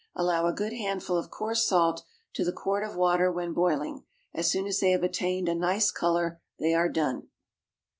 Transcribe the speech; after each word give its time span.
Allow 0.15 0.47
a 0.47 0.51
good 0.51 0.73
handful 0.73 1.15
of 1.15 1.29
coarse 1.29 1.63
salt 1.63 2.05
to 2.33 2.43
the 2.43 2.51
quart 2.51 2.83
of 2.83 2.95
water 2.95 3.31
when 3.31 3.53
boiling; 3.53 4.03
as 4.33 4.49
soon 4.49 4.65
as 4.65 4.79
they 4.79 4.89
have 4.89 5.03
attained 5.03 5.47
a 5.47 5.53
nice 5.53 5.91
colour 5.91 6.41
they 6.57 6.73
are 6.73 6.89
done. 6.89 7.27